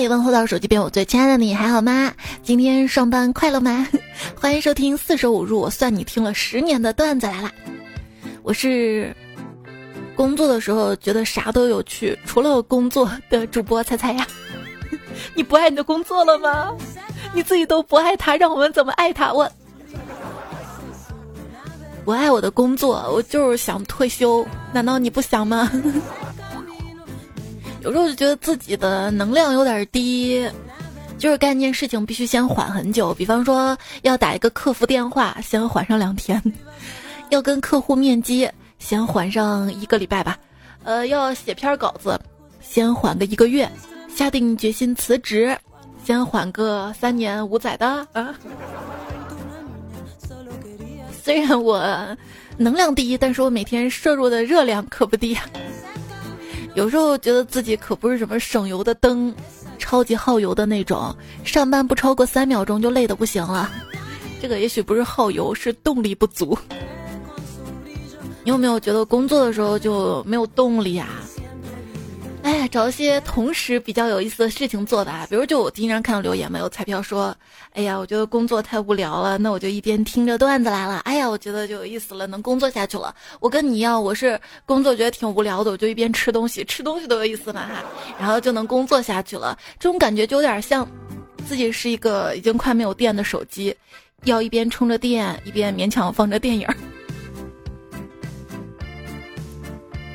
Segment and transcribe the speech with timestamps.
[0.00, 2.10] 嘿，问候到手机边，我最亲爱的你还好吗？
[2.42, 3.86] 今天上班快乐吗？
[4.34, 7.52] 欢迎收听四舍五入，我算你听了十年的段子来啦。
[8.42, 9.14] 我是
[10.16, 14.26] 工作的时候觉得啥都有趣，除了工作的主播猜猜呀？
[15.36, 16.74] 你不爱你的工作了吗？
[17.34, 19.30] 你自己都不爱他，让我们怎么爱他？
[19.34, 19.52] 我
[22.06, 25.70] 我爱我的工作，我就是想退休，难道你不想吗？
[27.82, 30.46] 有时候就觉得自己的能量有点低，
[31.18, 33.14] 就是干一件事情必须先缓很久。
[33.14, 36.38] 比方说要打一个客服电话，先缓上两天；
[37.30, 40.38] 要跟客户面基，先缓上一个礼拜吧。
[40.84, 42.18] 呃，要写篇稿子，
[42.60, 43.66] 先缓个一个月；
[44.14, 45.56] 下定决心辞职，
[46.04, 48.34] 先缓个三年五载的啊。
[51.22, 52.16] 虽然我
[52.56, 55.36] 能量低，但是我每天摄入的热量可不低。
[56.74, 59.34] 有时候觉得自己可不是什么省油的灯，
[59.78, 63.70] 超级耗油的那种，上班不超过三秒钟就累得不行了。
[64.40, 66.56] 这个也许不是耗油，是动力不足。
[68.42, 71.08] 你有没有觉得工作的时候就没有动力啊？
[72.42, 75.26] 哎，找一些同时比较有意思的事情做吧。
[75.28, 77.36] 比如，就我经常看到留言嘛，有彩票说
[77.74, 83.14] ：“哎呀，我觉得工作太无聊了，那我就一边听着段子来了。”哎呀，我觉得就有意思了，能工作下去了。
[83.40, 87.84] 我跟你一样，我是工作觉得挺无聊的，我就一边吃东西，吃东西都有意思嘛哈，
[88.18, 89.56] 然后就能工作下去了。
[89.78, 90.86] 这种感觉就有点像
[91.46, 93.74] 自己是一个已经快没有电的手机，
[94.24, 96.66] 要一边充着电，一边勉强放着电影。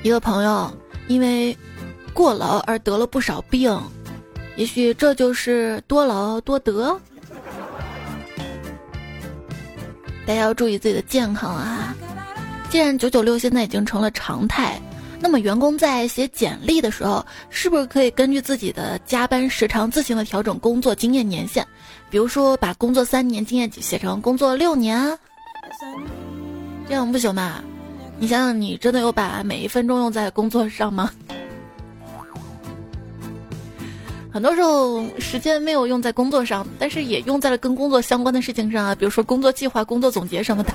[0.02, 0.72] 一个朋友
[1.08, 1.56] 因为。
[2.16, 3.77] 过劳而得了不少病，
[4.55, 6.97] 也许这就是多劳多得。
[10.25, 11.94] 大家要注意自己的健康啊！
[12.69, 14.81] 既然九九六现在已经成了常态，
[15.19, 21.66] 那么员工在写简历的时候，是不是可以根据自己的加班时长自行的调整工作经验年限？
[22.09, 25.19] 比如说把工作三年经验写成工作六年，
[26.88, 27.61] 这样不行吧？
[28.17, 31.11] 你想想，你真的有把每一分钟用在工作上吗？
[34.35, 40.73] 很多时候时间没有用在工作上，但是也用在了跟工作相关的事情上啊，比如说工作计划、工作总结什么的。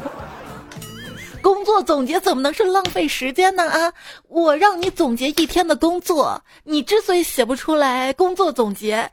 [1.42, 3.68] 工作总结怎么能是浪费时间呢？
[3.68, 3.92] 啊，
[4.28, 9.06] 我让你总结一天的工作，你之所以写不出来工作总结，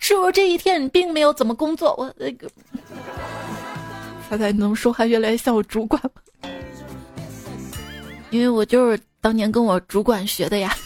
[0.00, 1.94] 是不是这一天你并没有怎么工作？
[1.96, 2.50] 我那个，
[4.28, 6.02] 猜猜你怎么说话越来越像我主管？
[8.30, 10.76] 因为我就是当年跟我主管学的呀。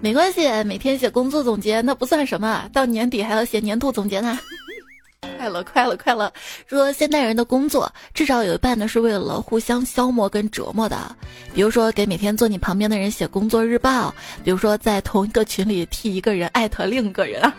[0.00, 4.38] 没关系，每天写工作总结那不算什么，到年底还要写年度总结呢。
[5.36, 6.32] 快乐，快乐，快乐！
[6.66, 11.14] 说现代人的工作至少有一半呢是为了互相消磨跟折磨的，
[11.54, 14.14] 比如说给每天坐你旁边的人写工作日报，
[14.44, 17.52] 比如说在同一个群里替一个人艾特另一个人。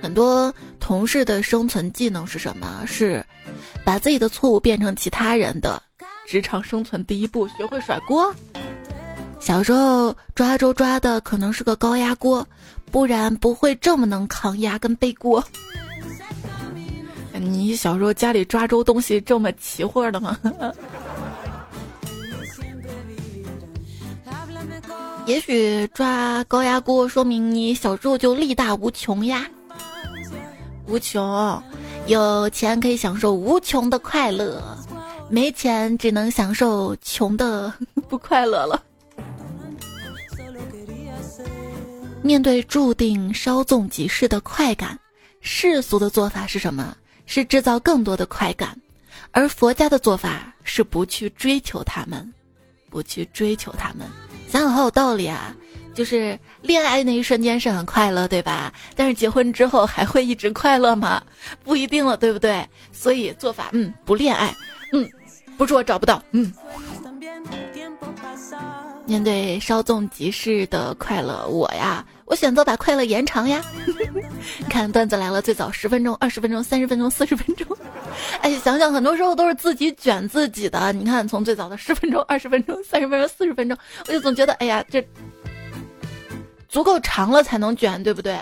[0.00, 2.84] 很多同事的生存技能是什么？
[2.86, 3.24] 是
[3.84, 5.82] 把自己的错误变成其他人的。
[6.26, 8.34] 职场生存第一步，学会甩锅。
[9.38, 12.46] 小时候抓周抓的可能是个高压锅，
[12.90, 15.42] 不然不会这么能抗压跟背锅。
[17.32, 20.36] 你小时候家里抓周东西这么齐活的吗？
[25.26, 29.46] 也许抓高压锅说明你小时候就力大无穷呀。
[30.86, 31.62] 无穷，
[32.06, 34.62] 有钱可以享受无穷的快乐。
[35.28, 37.72] 没钱只能享受穷的
[38.08, 38.82] 不快乐了。
[42.22, 44.98] 面对注定稍纵即逝的快感，
[45.40, 46.96] 世俗的做法是什么？
[47.24, 48.80] 是制造更多的快感，
[49.32, 52.32] 而佛家的做法是不去追求他们，
[52.88, 54.06] 不去追求他们。
[54.48, 55.54] 想想好有道理啊！
[55.92, 58.72] 就是恋爱那一瞬间是很快乐，对吧？
[58.94, 61.22] 但是结婚之后还会一直快乐吗？
[61.64, 62.64] 不一定了，对不对？
[62.92, 64.54] 所以做法，嗯，不恋爱。
[64.96, 65.10] 嗯，
[65.58, 66.22] 不是我找不到。
[66.32, 66.50] 嗯，
[69.04, 73.62] 面对稍纵即逝的快乐，我呀，我选择把快乐延长呀。
[74.70, 77.66] 看段子来了，最早十分钟、二十分钟、三十分钟、四十分钟。
[78.40, 80.92] 哎，想想很多时候都是自己卷自己的。
[80.94, 83.76] 你看，从最早的十分钟、二十分钟、三十分钟、四十分钟，
[84.08, 85.06] 我就总觉得，哎呀，这
[86.68, 88.38] 足够长了才能卷，对不对？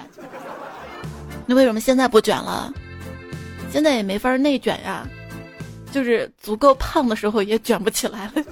[1.47, 2.73] 那为什么现在不卷了？
[3.71, 5.07] 现在也没法内卷呀。
[5.95, 8.43] 就是足够胖的时候也卷不起来了。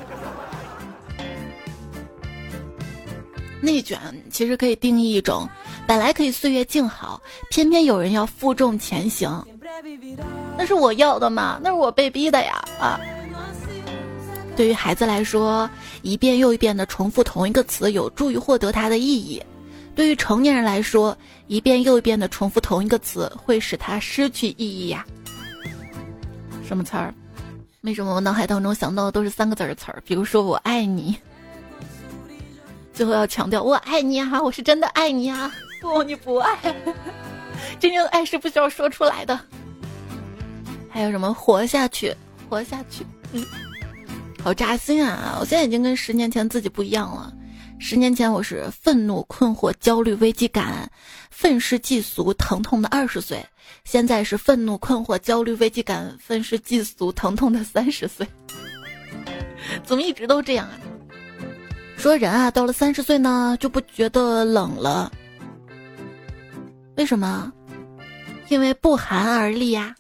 [3.61, 3.99] 内卷
[4.31, 5.49] 其实可以定义一种，
[5.85, 9.45] 本来可以岁月静好，偏偏有人要负重前行。
[10.57, 11.59] 那是我要的吗？
[11.61, 12.65] 那是我被逼的呀！
[12.79, 13.01] 啊，
[14.57, 15.69] 对于孩子来说，
[16.03, 19.43] 一遍又一遍的重复同一个词有助于获得它的意义；
[19.97, 21.19] 对于成年人来说，
[21.49, 25.05] 一遍又一遍的重复同一个词会使它失去意义呀。
[26.65, 27.13] 什么词儿？
[27.83, 30.01] 为什么我脑海当中想到的都是三个字的词儿？
[30.07, 31.17] 比如说“我爱你”，
[32.95, 35.53] 最后要强调“我爱你啊，我是真的爱你啊”。
[35.83, 36.57] 不，你不爱，
[37.81, 39.39] 真正的爱是不需要说出来的。
[40.89, 42.15] 还有什么“活下去”？
[42.49, 43.45] 活下去，嗯。
[44.45, 45.39] 好扎心啊！
[45.41, 47.33] 我现在已经跟十年前自己不一样了。
[47.85, 50.89] 十年前我是愤怒、困惑、焦虑、危机感、
[51.31, 53.45] 愤世嫉俗、疼痛的二十岁，
[53.83, 58.25] 现在是愤怒、困惑、焦虑、危机感、愤世嫉俗、疼痛的三十岁。
[59.83, 60.79] 怎么一直都这样啊？
[61.99, 65.11] 说人啊，到了三十岁呢，就不觉得冷了。
[66.97, 67.53] 为什么？
[68.49, 69.93] 因为不寒而栗呀。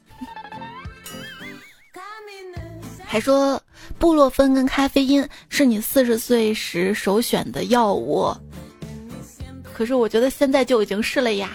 [3.12, 3.62] 还说。
[3.98, 8.34] 布洛芬跟咖啡因是你四十岁时首选的药物，
[9.74, 11.50] 可是我觉得现在就已经是了呀。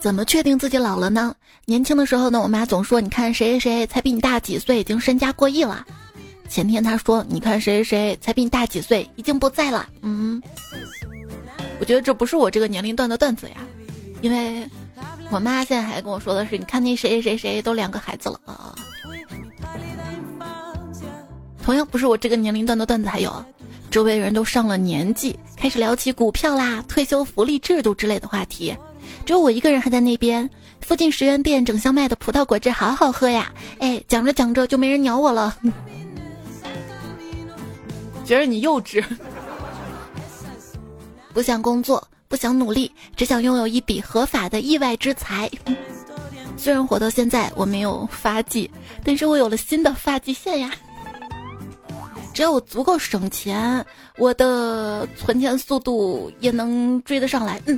[0.00, 1.34] 怎么确定自己老了呢？
[1.66, 5.84] 年轻的时候呢，我妈总说，你看谁谁谁才比你大几岁，已经身家过亿了。
[6.48, 9.86] 前天她说，你看谁谁谁才比你大几岁，已经不在了。
[10.00, 10.40] 嗯，
[11.80, 13.56] 我觉得这不是我这个年龄段的段子呀，
[14.22, 14.66] 因为
[15.30, 18.74] 我妈现在还跟我说的是，你看那谁谁谁谁都两个孩子了啊。
[21.68, 23.44] 同样不是我这个年龄段的段子，还有，
[23.90, 28.74] 周围人都上了年纪，开始聊起股票啦、退休福利制度之类的话题，
[29.26, 30.48] 只有我一个人还在那边。
[30.80, 33.52] 附近十元店整箱卖的葡萄果汁好好喝呀！
[33.80, 35.54] 哎，讲着讲着就没人鸟我了，
[38.24, 39.04] 觉得你幼稚，
[41.34, 45.50] 不想工作，不想努力，只想拥有一笔合法的意外之财。
[46.56, 48.70] 虽然活到现在我没有发迹，
[49.04, 50.72] 但是我有了新的发际线呀。
[52.38, 53.84] 只要我足够省钱，
[54.16, 57.60] 我的存钱速度也能追得上来。
[57.66, 57.76] 嗯，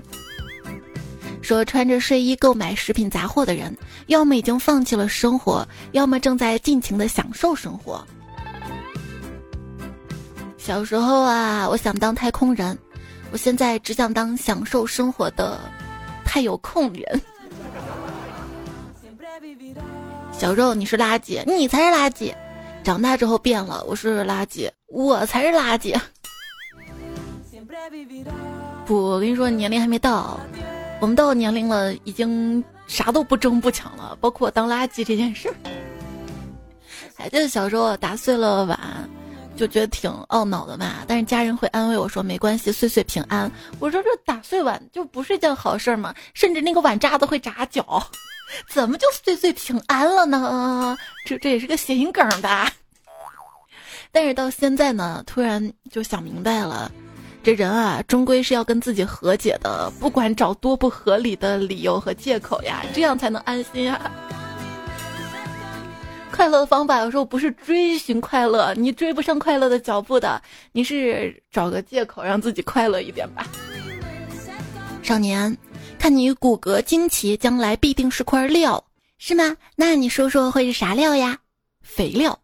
[1.40, 3.74] 说穿着睡衣购买食品杂货的人，
[4.08, 8.06] 要么已经放弃了生活，要么正在尽情的享受生活。
[10.58, 12.76] 小时候啊，我想当太空人，
[13.32, 15.58] 我现在只想当享受生活的
[16.22, 17.22] 太有空人。
[20.32, 22.30] 小肉，你是垃圾，你才是垃圾。
[22.82, 25.98] 长大之后变了，我是垃圾，我才是垃圾。
[28.86, 30.40] 不，我跟你说，年龄还没到，
[31.00, 35.54] 我们到年龄了，已经啥都不争不抢了，包括当垃圾这件事儿。
[37.14, 38.78] 还记得小时候打碎了碗，
[39.54, 43.50] 就觉得挺懊恼的嘛，但是家人会安慰我说没关系，岁岁平安。
[43.78, 46.14] 我说这打碎碗就不是一件好事儿嘛？
[46.32, 48.02] 甚至那个碗渣子会扎脚。
[48.68, 50.96] 怎么就岁岁平安了呢？
[51.24, 52.72] 这这也是个谐音梗吧。
[54.12, 56.90] 但是到现在呢，突然就想明白了，
[57.44, 64.10] 这人啊，终归是要跟自己和解的，不管找多不合理的理由和借口呀，这样才能安心啊。
[66.32, 70.42] 快乐的方法有时候不是追寻快乐，你追不上快乐的脚步的，
[70.72, 73.46] 你是找个借口让自己快乐一点吧。
[75.02, 75.56] 少年。
[75.98, 78.82] 看你骨骼惊奇，将来必定是块料，
[79.18, 79.56] 是吗？
[79.76, 81.38] 那你说说会是啥料呀？
[81.82, 82.38] 肥料。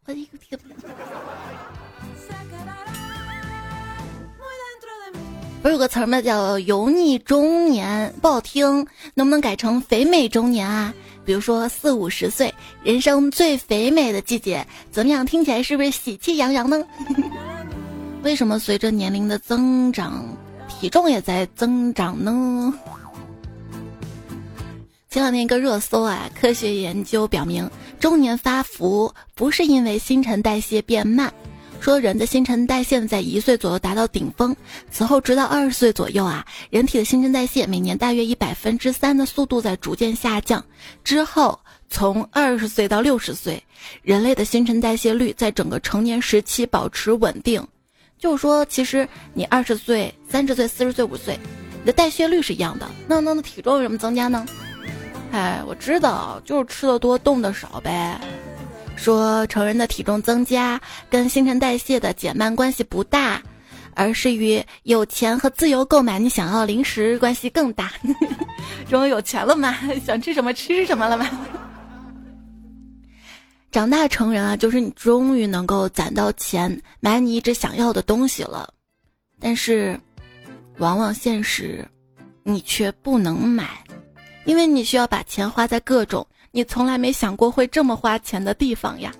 [5.62, 6.20] 不是有个词儿吗？
[6.22, 10.94] 叫油腻中年，不好听，能不能改成肥美中年啊？
[11.24, 12.54] 比如说四五十岁，
[12.84, 15.26] 人生最肥美的季节，怎么样？
[15.26, 16.84] 听起来是不是喜气洋洋呢？
[18.22, 20.24] 为什么随着年龄的增长，
[20.68, 22.72] 体重也在增长呢？
[25.16, 31.32] 前两天一个热搜啊，科学研究表明，中年发福不是因为新陈代谢变慢，
[31.80, 34.54] 说人的新陈代谢在一岁左右达到顶峰，
[34.90, 40.62] 此后直到二十岁左右啊，人体的新陈代谢每年大约以百分之三的速度在逐渐下降，
[41.02, 41.58] 之后
[41.88, 43.64] 从二十岁到六十岁，
[44.02, 47.66] 人类的新陈代谢率在整个成年时期保持稳定，
[48.18, 51.40] 就是说，其实你二十岁、三十岁、四十岁、五岁，
[51.80, 54.44] 你的代谢率是一样的，那那那体重为什么增加呢？
[55.32, 58.18] 哎，我知道，就是吃的多，动的少呗。
[58.96, 60.80] 说成人的体重增加
[61.10, 63.42] 跟新陈代谢的减慢关系不大，
[63.94, 67.92] 而是与有钱和自由购买你想要零食关系更大。
[68.88, 69.76] 终于有钱了吗？
[70.06, 71.28] 想吃什么吃什么了吗？
[73.70, 78.72] 长大成人啊，就是你终于能够攒到钱买你一直想要的东西了，
[79.38, 80.00] 但是，
[80.78, 81.86] 往往现实，
[82.42, 83.68] 你却不能买。
[84.46, 89.12] 因为你需要把钱花在各种你从来没想过会这么花钱的地方呀。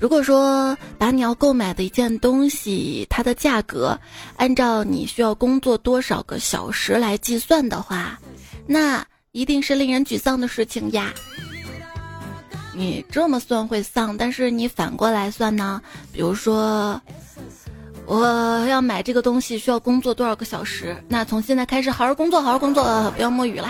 [0.00, 3.98] 如果说把你要购买的一件东西，它的价格
[4.36, 8.18] 按照你需要工作多少个小时来计算的话，
[8.66, 11.12] 那一定是令人沮丧的事情呀。
[12.74, 15.80] 你这么算会丧，但是你反过来算呢？
[16.12, 17.00] 比如说，
[18.06, 20.96] 我要买这个东西需要工作多少个小时？
[21.08, 23.68] 那从现在开始好好工作，好好工作，不要摸鱼了。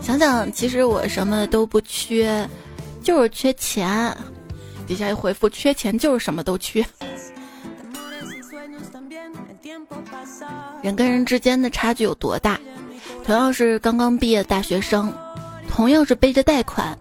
[0.00, 2.48] 想想，其实我什么都不缺，
[3.02, 4.16] 就是缺钱。
[4.86, 6.84] 底下一回复：缺钱就是什么都缺。
[10.82, 12.58] 人跟人之间的差距有多大？
[13.24, 15.12] 同样是刚刚毕业的大学生，
[15.68, 16.96] 同样是背着贷款，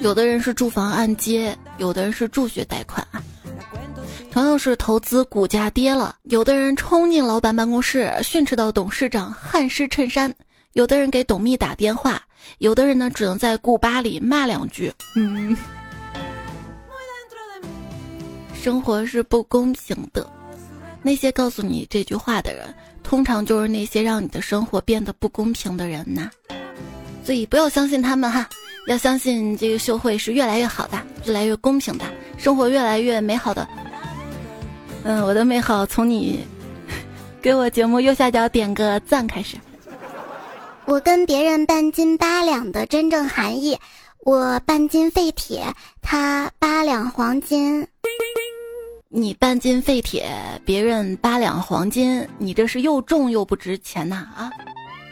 [0.00, 3.22] 有的人是住房按揭，有的人是助学贷款啊。
[4.30, 10.32] 同样是投资，股价跌了，有的人冲进老板办公室训斥到董事长汗湿衬衫，
[10.74, 12.22] 有的人给董秘打电话，
[12.58, 14.92] 有的人呢只能在古巴里骂两句。
[15.16, 15.56] 嗯。
[18.54, 20.24] 生活是不公平的，
[21.02, 22.72] 那些告诉你这句话的人，
[23.02, 26.30] 通常就是那些让你的生活变得不公平的人呐。
[27.24, 28.48] 所以不要相信他们哈，
[28.86, 32.04] 要相信这个社会是越来越好的，越来越公平的，
[32.38, 33.66] 生活越来越美好的。
[35.02, 36.44] 嗯，我的美好从你
[37.40, 39.56] 给我节目右下角点个赞开始。
[40.84, 43.78] 我跟别人半斤八两的真正含义，
[44.24, 45.64] 我半斤废铁，
[46.02, 47.86] 他八两黄金。
[49.08, 50.28] 你半斤废铁，
[50.64, 54.50] 别人八两黄金，你这是又重又不值钱呐啊！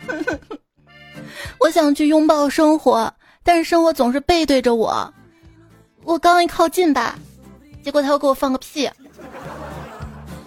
[1.58, 5.12] 我想去拥抱生活，但是生活总是背对着我。
[6.04, 7.18] 我刚一靠近吧，
[7.82, 8.88] 结果他又给我放个屁。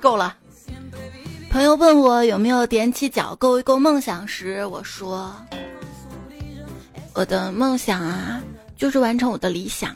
[0.01, 0.35] 够了。
[1.49, 5.33] 朋友问我有没有踮起脚够一够梦想时，我说：
[7.13, 8.41] 我的梦想啊，
[8.75, 9.95] 就是完成我的理想。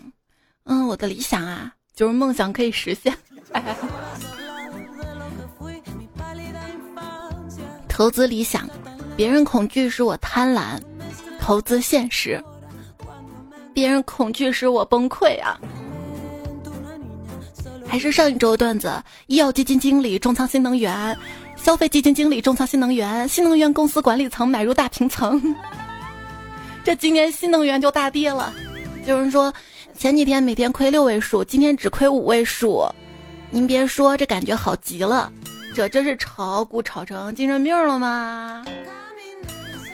[0.65, 3.13] 嗯，我的理想啊，就是梦想可以实现。
[7.88, 8.69] 投资理想，
[9.15, 10.77] 别人恐惧使我贪婪；
[11.39, 12.43] 投资现实，
[13.74, 15.57] 别人恐惧使我崩溃啊！
[17.95, 21.17] 还是上一周的段子：医药基金经理重仓新能源，
[21.55, 25.41] 消费基金经理重仓新能源，新能源公司管理层买入大平层。
[26.83, 28.53] 这今年新能源就大跌了。
[29.05, 29.53] 有人说，
[29.97, 32.85] 前几天每天亏六位数，今天只亏五位数。
[33.49, 35.31] 您别说，这感觉好极了，
[35.73, 38.65] 这真是炒股炒成精神病了吗？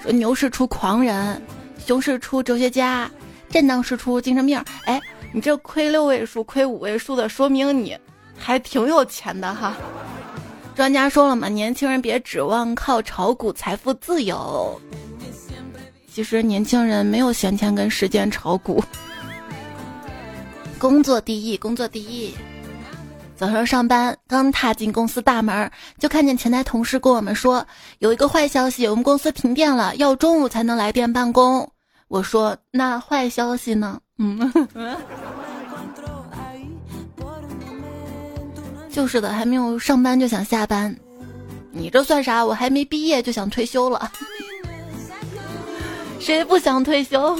[0.01, 1.39] 说牛市出狂人，
[1.77, 3.07] 熊市出哲学家，
[3.51, 4.59] 震荡市出精神病。
[4.85, 4.99] 哎，
[5.33, 7.97] 你这亏六位数、亏五位数的，说明你
[8.37, 9.75] 还挺有钱的哈。
[10.75, 14.79] 专家说了嘛，年轻人别指望靠炒股财富自由。
[16.13, 18.83] 其实年轻人没有闲钱跟时间炒股，
[20.77, 22.33] 工作第一，工作第一。
[23.37, 27.65] 早上上班，刚踏进公司大门，就看见前台同事跟我们说，
[27.99, 31.71] 有一个坏消息，我们公司停电了，要中午才能来电办公。
[32.11, 33.97] 我说，那坏消息呢？
[34.17, 34.37] 嗯，
[38.91, 40.93] 就是的，还没有上班就想下班，
[41.71, 42.45] 你这算啥？
[42.45, 44.11] 我还没毕业就想退休了，
[46.19, 47.39] 谁不想退休？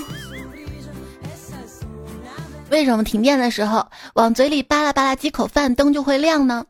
[2.69, 6.65] 为什么停电的时候往嘴里扒拉扒拉几口饭灯就会亮呢？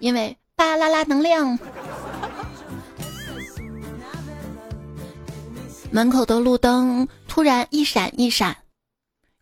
[0.00, 1.58] 因为巴拉拉能亮。
[5.94, 8.56] 门口的路灯突然一闪一闪，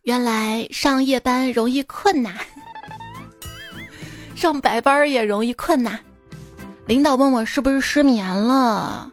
[0.01, 2.33] 原来上夜班容易困呐，
[4.35, 5.97] 上白班也容易困呐。
[6.87, 9.09] 领导问我是不是失眠了，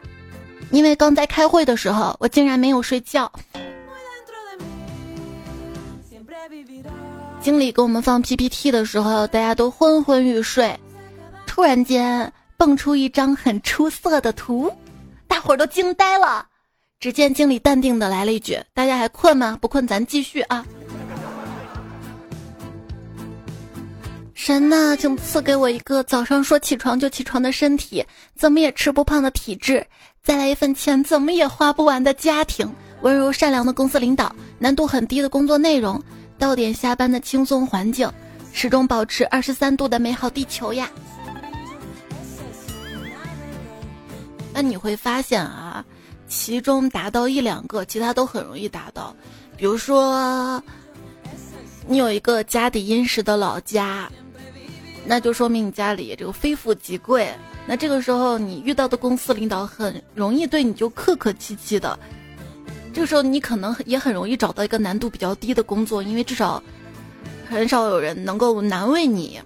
[0.73, 3.31] 因为刚在开会的时候我竟然没有睡觉。
[7.41, 10.77] 经理给我们放 PPT 的时候，大家都昏昏欲睡，
[11.47, 14.73] 突然间蹦出一张很出色的图，
[15.29, 16.45] 大伙儿都惊呆了。
[17.01, 19.57] 只见经理淡定的来了一句：“大家还困吗？
[19.61, 20.67] 不困咱继续啊！”
[24.35, 29.87] 神呐，请赐给我一个早上说起床就起床的身体，怎么也吃不胖的体质，
[30.25, 32.69] 再来一份钱怎么也花不完的家庭，
[33.03, 36.03] 温柔善良的公司领导，难度很低的工作内容。
[36.37, 38.11] 到点下班的轻松环境，
[38.53, 40.91] 始终保持二十三度的美好地球呀。
[44.53, 45.85] 那你会发现啊，
[46.29, 49.15] 其中达到一两个，其他都很容易达到。
[49.57, 50.63] 比如说，
[51.87, 54.09] 你有一个家底殷实的老家，
[55.07, 57.29] 那就说明你家里这个非富即贵。
[57.67, 61.99] 那这个时候，你遇到的公司领导很容易对你就客客气气的。
[62.95, 66.63] 这个时候你可能也很容易找到一个难度比较低的工作，因为至少
[67.49, 69.41] 很少有人能够难为你。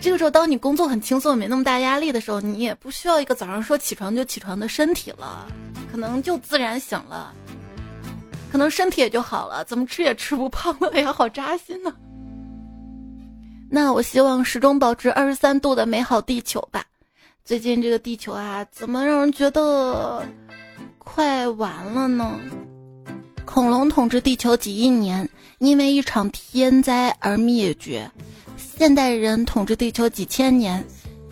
[0.00, 5.46] 这个时候，当你工作很轻松、没那么大压力的时候，你也不需要一个早上说起床就起床的身体了，
[5.92, 7.34] 可能就自然醒了，
[8.50, 10.90] 可能身体也就好了，怎么吃也吃不胖了。
[10.94, 11.94] 哎呀，好扎心呢。
[13.70, 16.86] 那我希望始终保持二十三度的美好地球吧。
[17.44, 20.24] 最近这个地球啊，怎么让人觉得
[20.96, 22.40] 快完了呢？
[23.44, 25.28] 恐龙统治地球几亿年，
[25.58, 28.10] 因为一场天灾而灭绝；
[28.80, 30.82] 现代人统治地球几千年，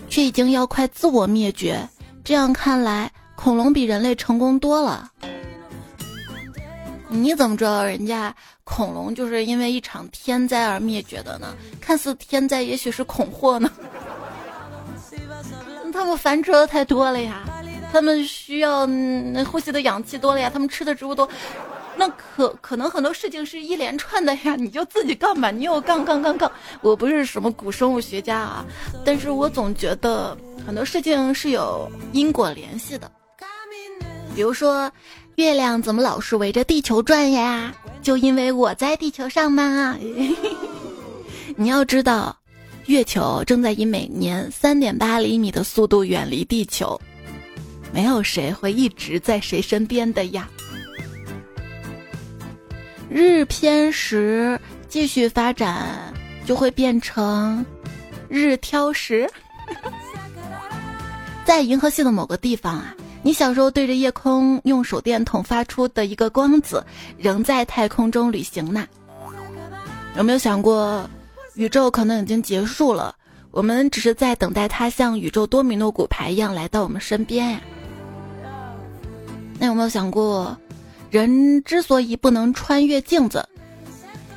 [0.06, 1.80] 却已经要快自我灭绝。
[2.22, 5.10] 这样看来，恐龙比人类成功多了。
[7.08, 11.56] 你怎么知道人家恐龙就是因为一场天灾而灭绝的呢？
[11.80, 13.72] 看似天灾，也许是恐祸呢？
[15.90, 17.44] 他们繁殖的太多了呀，
[17.90, 18.86] 他们需要
[19.50, 21.26] 呼吸的氧气多了呀，他们吃的植物多。
[21.98, 26.50] 那可可能很多事情是一连串的呀， 你就自己杠吧，你又杠杠杠杠。
[26.80, 28.64] 我不是什么古生物学家啊，
[29.04, 33.10] 但是我总觉得很多事情是有因果联系的。
[34.36, 34.88] 比如说，
[35.34, 37.74] 月亮怎么老是围着地球转呀？
[38.00, 39.98] 就因为我在地球上吗？
[41.56, 42.38] 你要知道，
[42.86, 47.00] 月球正在以每年三点八厘米的速度远离地球，
[47.92, 50.48] 没有谁会一直在谁身边的呀。
[53.10, 56.12] 日偏食继续发展，
[56.44, 57.64] 就会变成
[58.28, 59.28] 日挑食。
[61.44, 66.84] 在银河系的某个地方啊，你小时候对着夜空用手电筒发出的一个光子，
[67.16, 68.86] 仍在太空中旅行呢。
[70.16, 71.08] 有没有想过，
[71.54, 73.14] 宇宙可能已经结束了，
[73.50, 77.60] 我们只是在等待它像宇宙多米诺骨牌一样来到我们身边呀？
[79.58, 80.54] 那有没有想过？
[81.10, 83.48] 人之所以不能穿越镜子，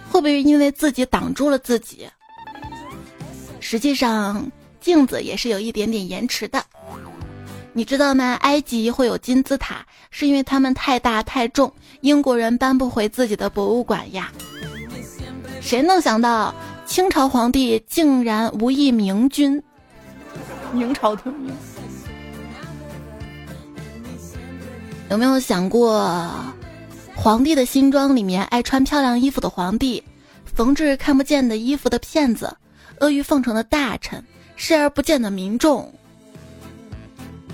[0.09, 2.07] 会不会因为自己挡住了自己？
[3.59, 4.49] 实际上，
[4.79, 6.63] 镜子也是有一点点延迟的。
[7.73, 8.33] 你知道吗？
[8.41, 14.31] 埃及会有金字塔，是因为它们太大太重，英国人搬不回自己的博物馆呀。
[15.61, 16.53] 谁能想到
[16.85, 19.61] 清朝皇帝竟然无意明君？
[20.73, 21.53] 明朝的明。
[25.09, 26.33] 有没有想过？
[27.15, 30.03] 皇帝的新装里面，爱穿漂亮衣服的皇帝，
[30.45, 32.55] 缝制看不见的衣服的骗子，
[32.99, 34.23] 阿谀奉承的大臣，
[34.55, 35.93] 视而不见的民众。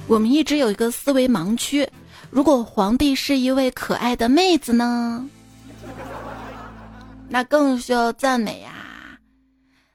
[0.07, 1.87] 我们一直有一个思维盲区：
[2.29, 5.27] 如果皇帝是一位可爱的妹子呢？
[7.27, 8.71] 那更需要赞美呀！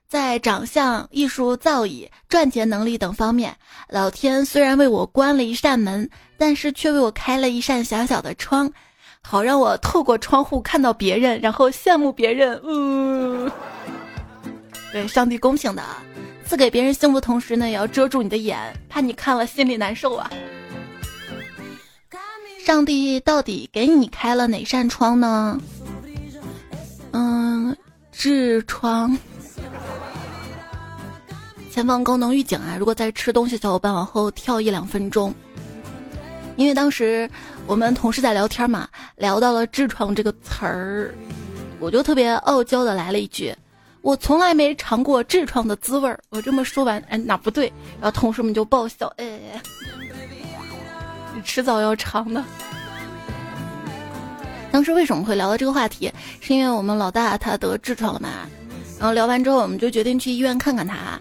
[0.07, 3.57] 在长相、艺术造诣、赚钱能力等方面，
[3.89, 8.71] 老天虽然为我关了一扇门，但是却为我开了一扇小小的窗。
[9.29, 12.61] 好让我透过窗户看到别人，然后羡慕别人。
[12.65, 13.51] 嗯，
[14.93, 15.83] 对，上帝公平的，
[16.45, 18.59] 赐给别人幸福同时呢，也要遮住你的眼，
[18.89, 20.31] 怕你看了心里难受啊。
[22.65, 25.59] 上帝到底给你开了哪扇窗呢？
[27.13, 27.77] 嗯，
[28.15, 29.17] 痔疮。
[31.71, 32.77] 前方高能预警啊！
[32.79, 35.35] 如果在吃东西，小伙伴往后跳一两分钟。
[36.57, 37.29] 因为当时
[37.67, 41.15] 我们同事在聊天嘛，聊到了痔疮这个词儿，
[41.79, 43.55] 我就特别傲娇的来了一句
[44.03, 47.73] ：“我从来没尝过痔疮的滋味儿。”我这么说完，哎，哪不对？
[48.01, 49.41] 然后同事们就爆笑：“哎，
[51.35, 52.45] 你迟早要尝的。”
[54.71, 56.13] 当时为什么会聊到这个话题？
[56.41, 58.29] 是因为我们老大他得痔疮了嘛？
[58.99, 61.19] 然后聊完之后，我们就决定去医院看看他，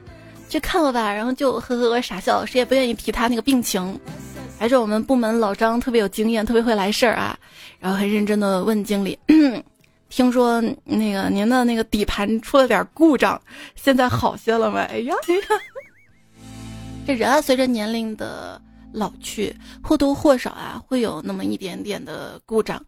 [0.49, 3.99] 去看了吧，然后就呵呵呵傻笑，谁也不愿意提他那个病情。
[4.61, 7.35] 还是我们部门老张特别有经验，特别会来事儿啊，
[7.79, 9.17] 然后很认真的问经理
[10.07, 13.41] ：“听说那个您的那个底盘出了点故障，
[13.75, 15.41] 现在好些了吗？”哎呀，哎呀，
[17.07, 18.61] 这人啊，随着年龄的
[18.93, 22.79] 老去，或多或少啊，会有那么一点点的故障。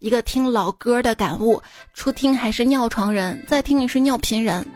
[0.00, 1.62] 一个听老歌的感悟：
[1.94, 4.66] 初听还是尿床人，再听你是尿频人。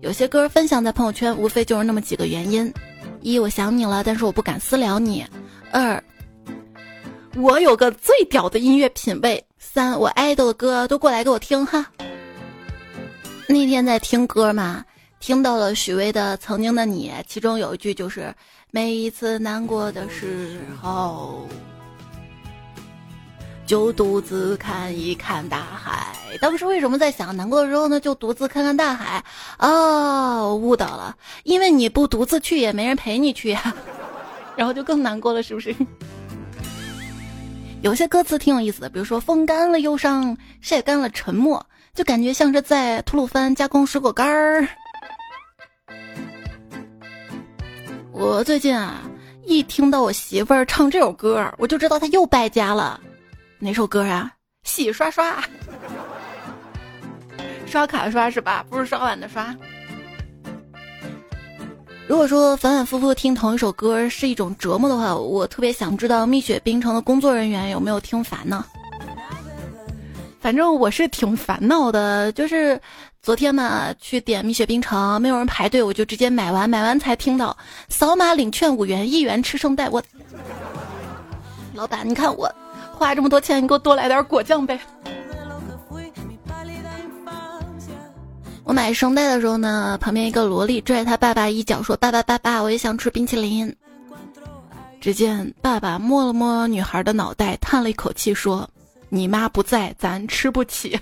[0.00, 2.74] 有些歌分享在朋友圈，无非就是那么几个原因：
[3.20, 5.24] 一，我想你了，但是我不敢私聊你。
[5.72, 6.02] 二，
[7.36, 9.44] 我有个最屌的音乐品味。
[9.58, 11.86] 三，我爱豆的歌都过来给我听哈。
[13.46, 14.84] 那天在听歌嘛，
[15.20, 18.34] 听到了许巍的《曾经的你》，其中有一句就是
[18.72, 21.46] “每一次难过的时候，
[23.64, 26.16] 就独自看一看大海”。
[26.40, 28.00] 当时为什么在想难过的时候呢？
[28.00, 29.24] 就独自看看大海。
[29.58, 33.72] 哦，悟到了，因为你不独自去，也没人陪你去呀。
[34.56, 35.74] 然后就更难过了，是不是？
[37.82, 44.68] 有些歌词挺有意思的，比如说“风干了忧伤，晒干了沉默”，就感觉像是在吐鲁番加工水果干儿。
[48.12, 49.00] 我最近啊，
[49.46, 53.00] 一听到我媳妇儿唱这首歌，我就知道她又败家了。
[53.58, 54.30] 哪首歌啊？
[54.64, 55.42] 洗刷刷，
[57.66, 58.62] 刷卡刷是吧？
[58.68, 59.56] 不是刷碗的刷。
[62.10, 68.64] 如果说反反复复听同一首歌是一种折磨的话，我特别想知道蜜雪冰城的工作人员有没有听烦呢？
[70.40, 72.80] 反正我是挺烦恼的，就是
[73.22, 77.56] 昨天嘛去点蜜雪冰城，没有人排队，我就直接买完，买完才听到
[77.88, 79.88] 扫码领券五元，一元吃圣代。
[79.88, 80.02] 我
[81.74, 82.52] 老板，你看我
[82.92, 84.80] 花这么多钱，你给我多来点果酱呗。
[88.70, 93.74] 我买圣代的时候呢，旁边一个萝莉拽他爸爸一脚，说：“爸爸，爸爸，我也想吃冰淇淋。”
[95.02, 98.70] 只见爸爸摸了摸女孩的脑袋，叹了一口气，说
[99.10, 100.96] ：“你妈不在，咱吃不起。”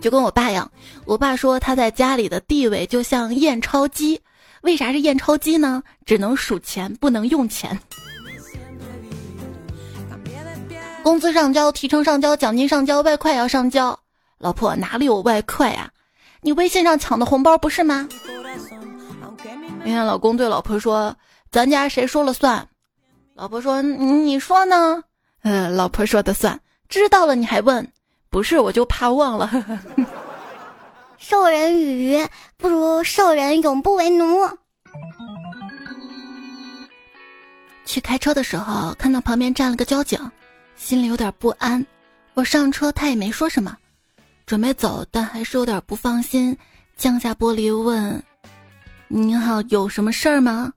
[0.00, 0.72] 就跟我爸一样，
[1.04, 4.18] 我爸说他在家里的地位就像验钞机，
[4.62, 5.82] 为啥是验钞机呢？
[6.06, 7.78] 只能数钱，不能用钱。
[11.02, 13.99] 工资上交，提成上交，奖金上交，外快要上交。
[14.40, 15.90] 老婆哪里有外快呀？
[16.40, 18.08] 你微信上抢的红包不是吗？
[19.80, 21.14] 那天老公对老婆说
[21.52, 22.66] ：“咱家谁说了算？”
[23.36, 25.04] 老婆说：“你说呢？”
[25.44, 26.58] 呃，老婆说的算。
[26.88, 27.86] 知道了你还问？
[28.30, 29.50] 不是，我就怕忘了。
[31.18, 32.26] 授人以鱼，
[32.56, 34.24] 不如授人永不为奴。
[37.84, 40.18] 去开车的时候，看到旁边站了个交警，
[40.76, 41.84] 心里有点不安。
[42.32, 43.76] 我上车，他也没说什么。
[44.50, 46.58] 准备走，但还是有点不放心，
[46.96, 48.20] 降下玻璃问
[49.06, 50.72] ：“您好，有什么事儿吗？”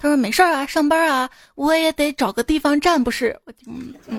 [0.00, 4.18] 他说：“没事儿啊，上班啊，我也得找个地方站，不是？”嗯嗯。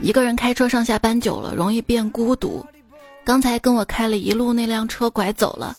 [0.00, 2.66] 一个人开车上下班久了，容易变孤独。
[3.24, 5.76] 刚才跟我开了一路那辆车拐走了，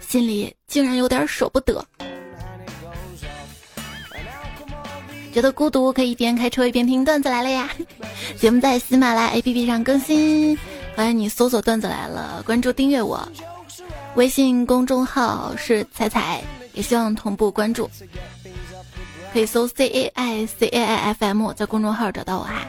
[0.00, 1.84] 心里竟然有点舍不得。
[5.32, 7.70] 觉得孤独，可以一边开车一边听段子来了呀！
[8.36, 10.58] 节目在喜马拉雅 APP 上更新，
[10.96, 13.26] 欢迎你搜索“段子来了”，关注订阅我。
[14.16, 17.88] 微信公众号是彩彩，也希望同步关注，
[19.32, 22.66] 可以搜 C A I C A I F M，在公众号找到我哈。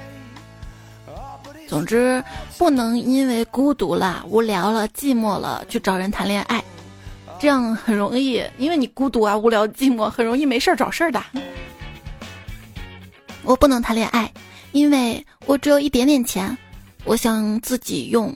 [1.67, 2.23] 总之，
[2.59, 6.63] 不能因为孤独了、无聊了、寂寞了去找人谈恋爱，
[7.39, 11.19] 这样很容易，因为你孤独啊、无聊、寂寞，很容易没事儿找事儿的。
[13.43, 14.31] 我不能谈恋爱，
[14.71, 16.57] 因为我只有一点点钱，
[17.03, 18.35] 我想自己用。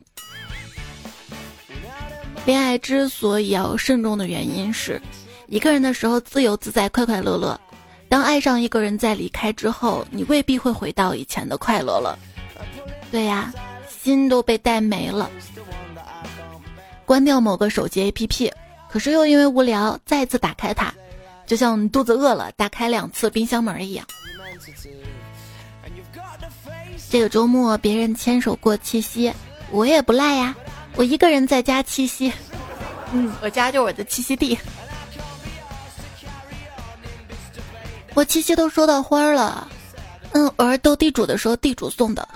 [2.46, 5.02] 恋爱之所以要慎重的原因是，
[5.48, 7.60] 一个人的时候自由自在、快快乐乐；
[8.08, 12.18] 当爱上一个人在离开之后，你未必会回到以前的快乐了。
[13.12, 13.54] 对呀，
[13.88, 15.30] 心都被带没了。
[17.06, 18.52] 关掉某个手机 APP，
[18.89, 20.94] 可是又因为无聊再次打开它，
[21.46, 24.06] 就像肚子饿了打开两次冰箱门一样。
[27.10, 29.32] 这个周末别人牵手过七夕，
[29.71, 30.56] 我也不赖呀，
[30.95, 32.32] 我一个人在家七夕。
[33.12, 34.58] 嗯，我家就是我的栖息地。
[38.13, 39.67] 我七夕都收到花了，
[40.32, 42.28] 嗯，玩斗地主的时候地主送的。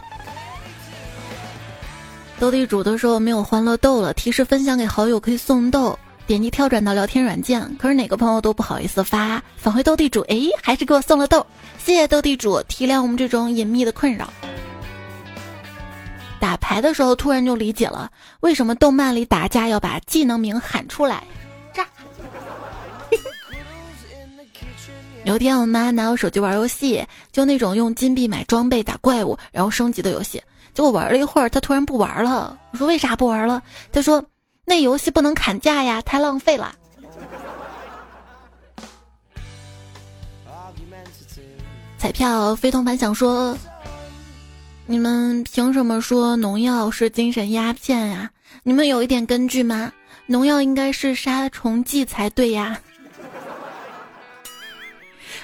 [2.39, 5.97] 斗地主的时候没有欢乐豆了，提示分享给好友可以送豆。
[6.29, 11.43] 点击跳转到聊天软件，可是哪个朋友都不好意思发返回斗地主，哎，还是给我送了豆，
[11.79, 14.31] 谢谢斗地主体谅我们这种隐秘的困扰。
[16.39, 18.11] 打牌的时候突然就理解了，
[18.41, 21.23] 为什么动漫里打架要把技能名喊出来。
[21.73, 21.87] 炸！
[25.25, 30.39] 有一天我妈拿我手机玩游戏，就那种用金币买装备打怪物然后升级的游戏，
[30.75, 32.55] 结果玩了一会儿，她突然不玩了。
[32.71, 33.63] 我说为啥不玩了？
[33.91, 34.23] 她说。
[34.69, 36.75] 那游戏不能砍价呀，太浪费了。
[41.97, 43.57] 彩票非同凡响说
[44.85, 48.29] ：“你们凭什么说农药是精神鸦片呀？
[48.61, 49.91] 你们有一点根据吗？
[50.27, 52.79] 农药应该是杀虫剂才对呀。”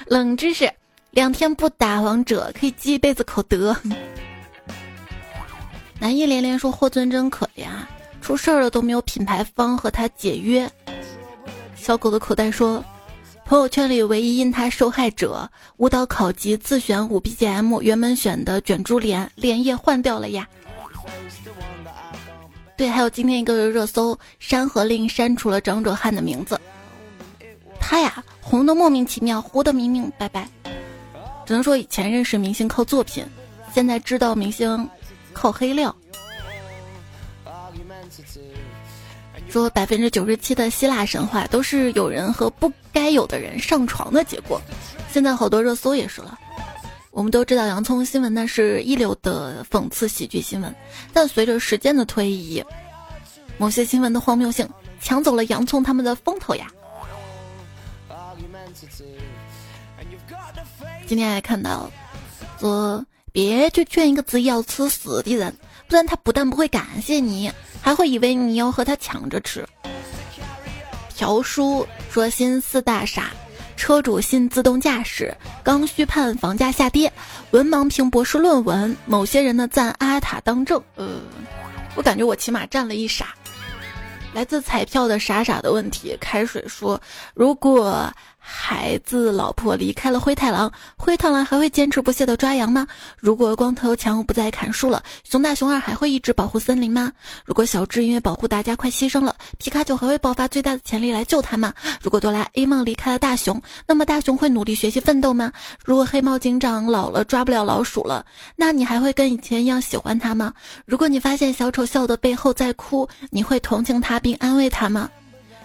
[0.06, 0.72] 冷知识：
[1.10, 3.76] 两天不打王者可以积一辈子口德。
[5.98, 7.66] 南一连连说：“霍尊真可怜。”
[8.26, 10.68] 出事儿了都没有品牌方和他解约。
[11.76, 12.84] 小狗的口袋说，
[13.44, 20.48] 朋友圈里唯一因他受害者舞蹈考级自选五 BGM，原本选的卷珠帘连夜换掉了呀。
[22.76, 26.60] 对，还有今天一个热搜，山河令删除了张哲瀚的名字。
[27.78, 30.48] 他呀，红的莫名其妙，糊的明明白白。
[31.46, 33.24] 只能说以前认识明星靠作品，
[33.72, 34.90] 现在知道明星
[35.32, 35.94] 靠黑料。
[39.48, 44.60] 说百分之九十七的希腊神话都是有人和不该有的人上床的结果，
[45.10, 46.38] 现在好多热搜也是了。
[47.10, 50.74] 我们都知道洋葱新闻呢是一流的讽刺喜剧新闻，
[51.14, 52.62] 但随着时间的推移，
[53.56, 54.68] 某些新闻的荒谬性
[55.00, 56.70] 抢走了洋葱他们的风头呀。
[61.06, 61.90] 今天还看到，
[62.60, 65.56] 说别去劝一个执意要吃屎的人，
[65.88, 67.50] 不然他不但不会感谢你。
[67.86, 69.64] 还会以为你要和他抢着吃。
[71.16, 73.30] 朴叔说：“新四大傻，
[73.76, 77.12] 车主新自动驾驶，刚需盼房价下跌，
[77.52, 81.20] 文盲评博士论文，某些人的赞阿塔当政。”呃，
[81.94, 83.36] 我感觉我起码占了一傻。
[84.34, 87.00] 来自彩票的傻傻的问题，开水说
[87.34, 88.12] ：“如果。”
[88.48, 92.86] 孩子、老婆离开了灰太狼，灰太狼还会坚持不懈的抓羊吗？
[93.18, 97.12] 如果光头强不再砍树了，熊大、熊二还会一直保护森林吗？
[97.44, 101.74] 如果小智因为保护大家快牺牲了，皮卡丘还会爆发最大的潜力来救他吗？
[102.00, 105.52] 如果哆啦 A 梦离开了大熊，那么大熊会努力学习奋斗吗？
[105.84, 110.54] 如果黑猫警长老了抓不了老鼠了，那你还会跟以前一样喜欢他吗？
[110.84, 115.10] 如果你发现小丑笑的背后在哭，你会同情他并安慰他吗？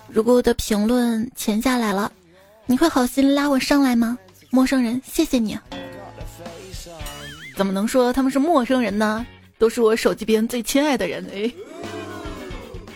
[0.08, 2.12] 如果我的评论潜下来了。
[2.72, 4.18] 你会好心拉我上来吗，
[4.50, 5.02] 陌生人？
[5.04, 5.60] 谢谢你。
[7.58, 9.26] 怎么能说他们是陌生人呢？
[9.58, 11.52] 都是我手机边最亲爱的人哎。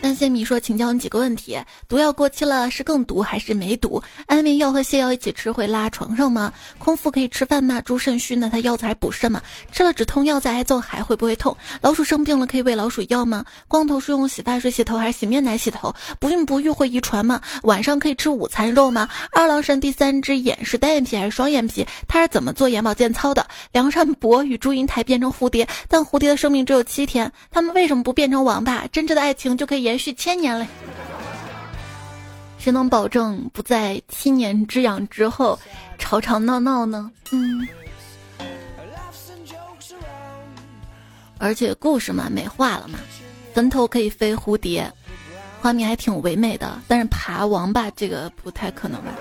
[0.06, 4.04] 担心米说，请教你几个问题：毒药过期了是更毒还是没毒？
[4.28, 6.54] 安眠药和泻药一起吃会拉床上吗？
[6.78, 7.82] 空腹可以吃饭吗？
[7.82, 9.42] 猪肾虚，那他药材补肾吗？
[9.72, 11.58] 吃了止痛药再挨揍还会不会痛？
[11.82, 13.44] 老鼠生病了可以喂老鼠药吗？
[13.68, 15.92] 光头是用洗发水洗头还是洗面奶洗头？
[16.20, 17.42] 不孕不育会遗传吗？
[17.64, 19.10] 晚上可以吃午餐肉吗？
[19.32, 21.84] 二郎神第三只眼是单眼皮还是双眼皮？
[22.08, 23.48] 他是怎么做眼保健操的？
[23.72, 28.86] 梁山伯与祝英台变成蝴蝶，但蝴蝶的生命只有七天，他们为什么不变成王八？
[28.92, 29.95] 真挚的爱情就可以延。
[29.98, 30.68] 续千年嘞，
[32.58, 35.60] 谁能保证不在七年之痒之后
[35.98, 37.12] 吵吵闹闹呢？
[37.32, 37.68] 嗯，
[41.38, 43.00] 而且故事嘛美化了嘛，
[43.54, 44.92] 坟头可以飞蝴蝶，
[45.62, 46.80] 画面还挺唯美的。
[46.88, 49.12] 但是爬王八这个不太可能吧？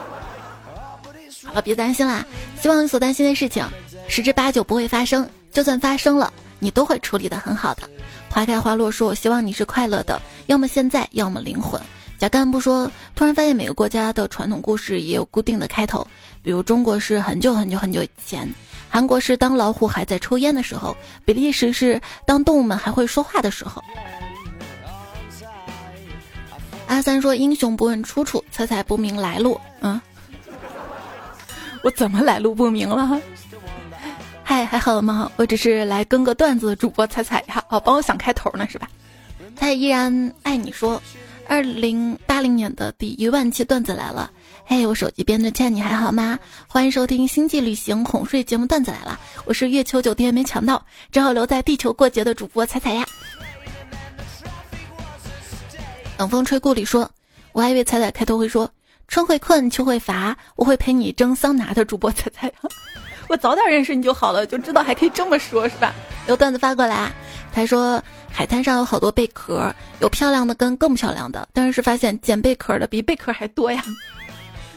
[1.44, 2.24] 好了，别担心啦，
[2.60, 3.66] 希望你所担心的事情
[4.08, 7.88] 十之八九不会发生，就算发生了，你都会处理的很好的。
[8.30, 11.80] 花开花落说：“我希望你是快乐的，要么现在，要么灵魂。”
[12.18, 16.06] 贾干部说：“突然发现每个国家的传统故事也有固定的开头，
[16.42, 18.48] 比如中国是很久很久很久以前，
[18.88, 23.82] 韩国是当老虎还在抽烟的时候，比利时是当动物们还会说话的时候。”
[26.86, 30.00] 阿三说：“英雄不问出处，彩彩不明来路。”嗯，
[31.82, 33.20] 我怎么来路不明了？
[34.46, 35.32] 嗨，还好吗？
[35.36, 38.86] 我只是来跟个段子的主播彩彩呀，哦，帮我想开头呢是吧？
[39.56, 41.00] 他依然爱你说，
[41.48, 44.30] 二零八零年的第一万期段子来了。
[44.66, 46.38] 嘿，我手机边的倩，你还好吗？
[46.68, 49.18] 欢迎收听星际旅行哄睡节目段子来了。
[49.46, 53.04] 我是月球酒店没抢到，只好留在地球过节的主播彩彩呀。
[56.18, 57.10] 冷风吹故里说，
[57.52, 58.70] 我还以为彩彩开头会说
[59.08, 62.52] 春会困，秋会乏，我会陪你蒸桑拿的主播彩彩。
[63.28, 65.92] 我早点认识你就好了，就知道还可以这么说，是吧？
[66.26, 67.10] 有段子发过来，
[67.52, 73.82] 他说海滩上有好多贝壳，有漂亮的跟更漂亮的，但是发现捡贝壳的比贝壳还多呀。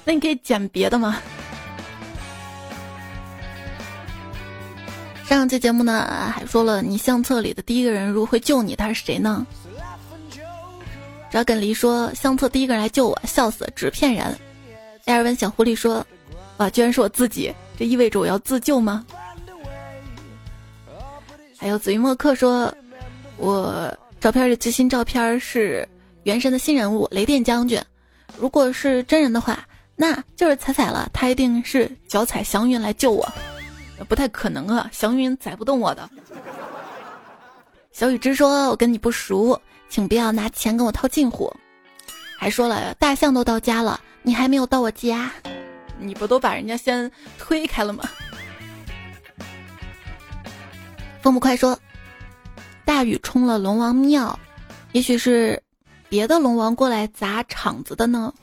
[0.03, 1.17] 那你可以捡别的吗？
[5.25, 9.45] 上期节目呢还说了，你相册里的第一个人如果会救你，他是谁呢？
[11.29, 14.33] 赵耿黎说相册第一个人来救我，笑死，纸片人。
[15.03, 16.05] 艾尔文小狐狸说，
[16.57, 17.53] 哇，居然是我自己。
[17.77, 19.05] 这意味着我要自救吗？
[21.57, 22.73] 还有紫云墨客说，
[23.37, 25.87] 我照片的最新照片是
[26.23, 27.81] 原神的新人物雷电将军。
[28.37, 31.09] 如果是真人的话，那就是彩彩了。
[31.13, 33.27] 他一定是脚踩祥云来救我，
[34.07, 34.89] 不太可能啊！
[34.91, 36.07] 祥云载不动我的。
[37.91, 39.59] 小雨之说，我跟你不熟，
[39.89, 41.51] 请不要拿钱跟我套近乎。
[42.37, 45.31] 还说了，大象都到家了，你还没有到我家。
[45.99, 48.03] 你不都把人家先推开了吗？
[51.21, 51.77] 风不快说，
[52.86, 54.39] 大雨冲了龙王庙，
[54.93, 55.62] 也许是
[56.07, 58.33] 别的龙王过来砸场子的呢。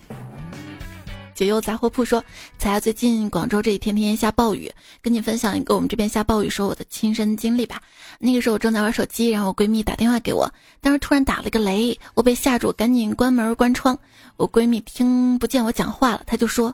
[1.34, 2.24] 解忧杂货铺说，
[2.58, 4.70] 彩霞最近广州这几天天天下暴雨，
[5.02, 7.82] 跟你分享一个我们这边下暴雨时候我的亲身经历吧。
[8.20, 10.48] 那个时候我正在玩手机，然后我闺蜜打电话给我，
[10.80, 13.98] 当时突然打了个雷，我被吓住，赶紧关门关窗。
[14.36, 16.72] 我闺蜜听不见我讲话了，她就说。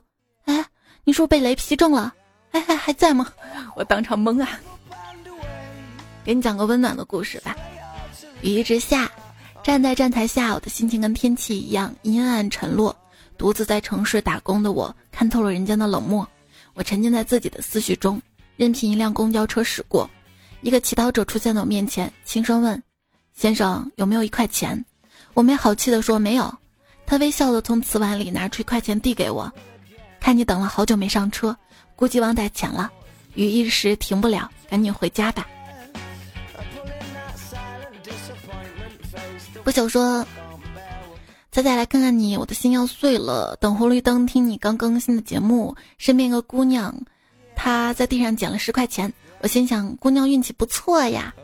[0.51, 0.67] 哎，
[1.05, 2.13] 你是不是被雷劈中了？
[2.51, 3.33] 哎还还在吗？
[3.77, 4.59] 我当场懵啊！
[6.25, 7.57] 给你讲个温暖的故事吧。
[8.43, 9.11] 雨一直下，
[9.63, 12.95] 站在站台下，我的心情跟天气一样阴暗沉落。
[13.39, 16.29] 独自在城市打工的我，看透了人间的冷漠。
[16.75, 18.21] 我沉浸在自己的思绪中，
[18.57, 20.11] 任凭一辆公交车驶过，
[20.61, 22.83] 一个乞讨者出现在我面前，轻声问
[23.33, 24.85] ：“先生，有没有一块钱？”
[25.33, 26.53] 我没好气地说：“没有。”
[27.07, 29.51] 他微笑地从瓷碗里拿出一块钱递给我，
[30.21, 31.57] 看你等了好久没上车，
[31.97, 32.91] 估计忘带钱了，
[33.35, 35.47] 雨一时停不了，赶紧回家吧。
[39.65, 40.25] 不朽说
[41.51, 43.57] ：“再再来看看你，我的心要碎了。
[43.61, 46.95] 等红绿灯，听你刚更新的节目，身边一个姑娘，
[47.57, 51.35] 她在地上捡了十块钱，我心想姑娘运气不错呀。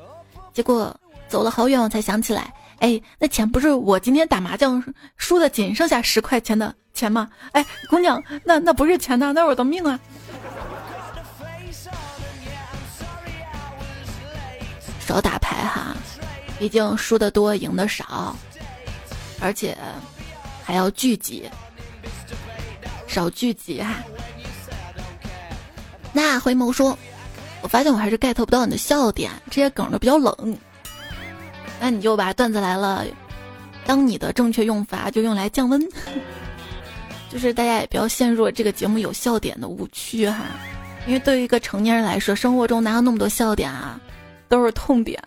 [0.52, 0.94] 结果
[1.28, 4.84] 走了好远，我才想起来。”哎，那钱不是我今天打麻将
[5.16, 7.28] 输的，仅剩下十块钱的钱吗？
[7.52, 10.00] 哎，姑娘，那那不是钱呐，那是我的命啊！
[15.06, 15.94] 少打牌哈，
[16.58, 18.34] 毕竟输的多，赢的少，
[19.40, 19.76] 而且
[20.64, 21.48] 还要聚集，
[23.06, 23.94] 少聚集哈。
[26.12, 26.98] 那回眸说，
[27.60, 30.58] 我发现我还是 get 不到你的笑点，这些梗都比较冷。
[31.78, 33.04] 那你就把段子来了，
[33.84, 35.86] 当你的正确用法就用来降温，
[37.28, 40.44] 就是大家也不要陷入这个节目有笑点的误区哈，
[41.06, 44.00] 因为对于一个成年人来说，生活中哪有那么多笑点啊，
[44.48, 45.22] 都是痛点。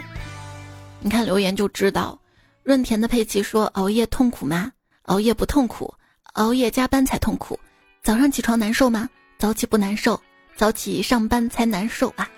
[1.00, 2.18] 你看留言就知道，
[2.62, 4.72] 润田的佩奇说熬夜痛苦吗？
[5.02, 5.92] 熬夜不痛苦，
[6.34, 7.58] 熬夜加班才痛苦。
[8.02, 9.08] 早上起床难受吗？
[9.38, 10.20] 早起不难受，
[10.56, 12.28] 早起上班才难受啊。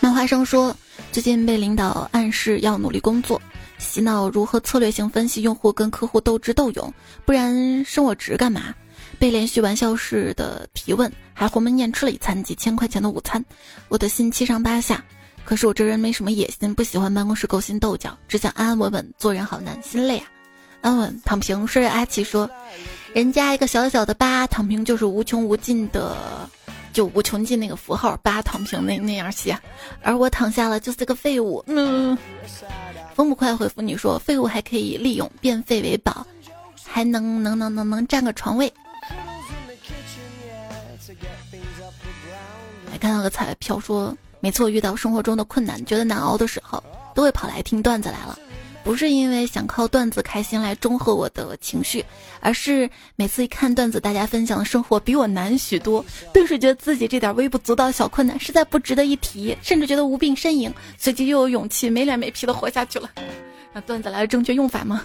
[0.00, 0.74] 漫画生说。
[1.10, 3.40] 最近被领导暗示要努力工作，
[3.78, 6.92] 洗脑如何策略性分析用户跟客户斗智斗勇，
[7.24, 8.74] 不然升我职干嘛？
[9.18, 13.44] 被连续玩笑式的提问，还鸿门宴吃了一餐几千块钱的午餐，
[13.88, 15.04] 我的心七上八下。
[15.44, 20.26] 可是我这人没什么野心，不喜欢办公室勾心斗角，只想安安稳稳做人，好难，心累啊！
[20.80, 21.66] 安稳躺平。
[21.66, 22.50] 睡阿奇说，
[23.12, 26.16] 人家一个小小的疤，躺平就是无穷无尽的。
[26.92, 29.58] 就无穷尽那个符号，八躺平那那样写，
[30.00, 31.60] 而我躺下了就是个废物。
[31.66, 32.16] 嗯，
[33.14, 36.26] 风不快回复你说，废物还可以利用，变废为宝，
[36.84, 38.72] 还能能能能能占个床位。
[42.90, 46.82] 还看到个彩票说，没错遇到生活中的困难，觉得难熬的时候，
[47.14, 48.38] 都会跑来听段子来了。
[48.84, 52.04] 不是因为想靠段子开心来中和我的情绪，
[52.40, 63.10] 而是每次一看段子，大家分享的生活比我难许多，顿时觉得自己这点微不足道的小困难实在不值得一提，甚至觉得无病呻吟，随即又有勇气没脸没皮的活下去了。
[63.72, 65.02] 那段子来了正确用法吗？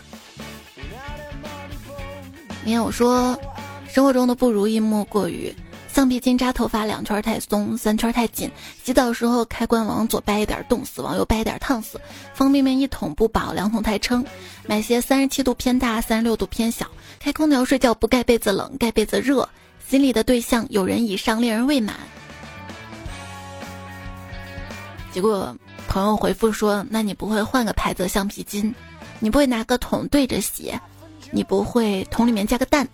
[2.66, 3.40] 没有说，
[3.88, 5.56] 生活中的不如意莫过于。
[5.92, 8.50] 橡皮筋扎头发两圈太松，三圈太紧。
[8.84, 12.00] 洗澡时候开关往左掰一点冻死，往右掰一点烫死。
[12.34, 14.24] 方便面一桶不饱，两桶太撑。
[14.66, 16.86] 买鞋三十七度偏大，三十六度偏小。
[17.20, 19.48] 开空调睡觉不盖被子冷，盖被子热。
[19.86, 21.96] 心里的对象有人以上，恋人未满。
[25.12, 25.54] 结果
[25.88, 28.74] 朋友回复说：“那你不会换个牌子橡皮筋？
[29.20, 30.72] 你不会拿个桶对着洗？
[31.32, 32.88] 你不会桶里面加个蛋？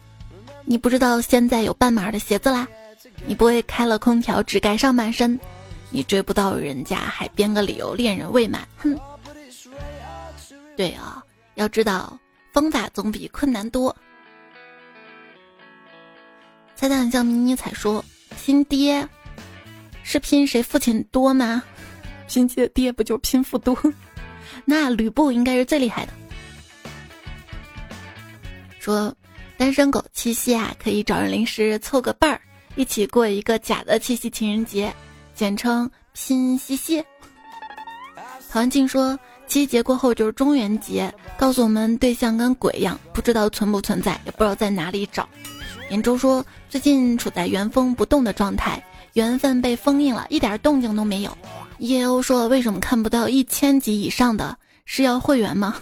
[0.63, 2.65] 你不知道现在有半码的鞋子啦？”
[3.25, 5.39] 你不会开了空调只盖上半身，
[5.89, 8.97] 你追不到人家还编个理由恋人未满，哼。
[10.75, 11.23] 对啊，
[11.55, 12.19] 要知道
[12.51, 13.95] 方法总比困难多。
[16.75, 18.03] 彩蛋像迷你彩说
[18.37, 19.07] 拼爹，
[20.03, 21.63] 是拼谁父亲多吗？
[22.27, 23.77] 拼爹爹不就拼父多？
[24.65, 26.13] 那吕布应该是最厉害的。
[28.79, 29.15] 说
[29.57, 32.41] 单身狗七夕啊，可以找人临时凑个伴儿。
[32.75, 34.93] 一起过一个假的七夕情人节，
[35.33, 37.03] 简称拼夕夕。
[38.49, 45.27] 陶文静说，七夕节过后就是中元节，告诉我们对象跟鬼一样，不知道存不存在，也不知道在哪里找。
[45.89, 51.37] 严州说，最近处在原封不动的状态，缘分被封印了，一点动静都没有。
[51.79, 54.57] 叶欧说，为什么看不到一千级以上的？
[54.85, 55.75] 是要会员吗？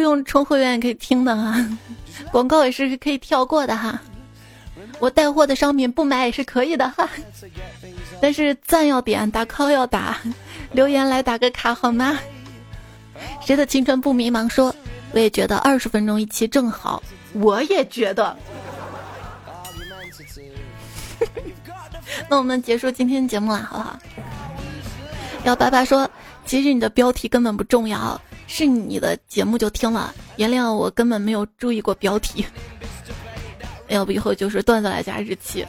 [0.00, 1.62] 不用充会员也可以听的哈，
[2.32, 4.00] 广告也是可以跳过的哈。
[4.98, 7.06] 我带货的商品不买也是可以的哈，
[8.18, 10.16] 但是赞要点，打 call 要打，
[10.72, 12.18] 留言来打个卡好吗？
[13.44, 14.48] 谁的青春不迷茫？
[14.48, 14.74] 说
[15.12, 17.02] 我也觉得二十分钟一期正好，
[17.34, 18.34] 我也觉得。
[22.30, 23.98] 那我们结束今天节目了，好不好？
[25.44, 26.10] 幺八八说，
[26.46, 28.18] 其实你的标题根本不重要。
[28.52, 32.44] 是你的节目就听了，原谅我根本没有注意过标题。
[33.86, 35.64] 要不以后就是段子来加日期。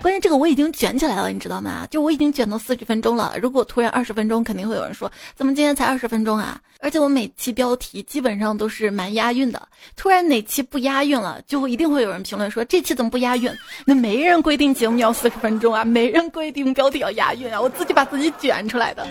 [0.00, 1.86] 关键这个我已经卷起来了，你知道吗？
[1.90, 3.34] 就我已经卷到四十分钟了。
[3.42, 6.60] 如果突然二十分钟，肯定会有人说怎么今天才二十分钟啊？
[6.78, 9.60] 而且我每期标题基本上都是蛮押韵的。
[9.96, 13.52] 突然哪期不押韵了，就一定会有人评论说这期怎么不押韵？
[13.84, 19.04] 那没人规定节目要四十分钟啊，没人规定标题要押韵啊，我自己把自己卷出来的。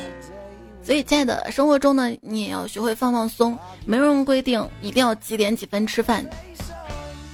[0.83, 3.57] 所以，亲爱的，生活中呢，你也要学会放放松。
[3.85, 6.27] 没人规定一定要几点几分吃饭。